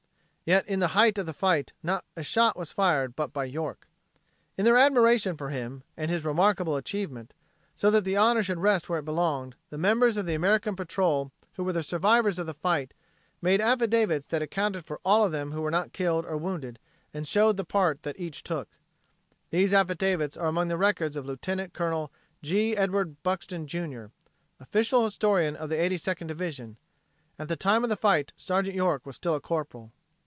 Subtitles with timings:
[0.43, 3.87] Yet, in the height of the fight, not a shot was fired but by York.
[4.57, 7.33] In their admiration for him and his remarkable achievement,
[7.73, 11.31] so that the honor should rest where it belonged, the members of the American patrol
[11.53, 12.93] who were the survivors of the fight
[13.41, 16.79] made affidavits that accounted for all of them who were not killed or wounded,
[17.13, 18.67] and showed the part each took.
[19.51, 21.71] These affidavits are among the records of Lieut.
[21.71, 22.11] Col.
[22.43, 22.75] G.
[22.75, 24.07] Edward Buxton, Jr.,
[24.59, 26.75] Official Historian of the Eighty Second Division.
[27.39, 29.93] At the time of the fight Sergeant York was still a Corporal.